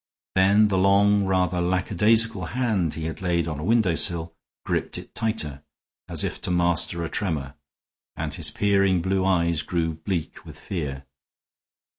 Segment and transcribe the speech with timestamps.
[0.33, 4.33] Then the long, rather lackadaisical hand he had laid on a window sill
[4.65, 5.61] gripped it tighter,
[6.09, 7.53] as if to master a tremor,
[8.15, 11.05] and his peering blue eyes grew bleak with fear.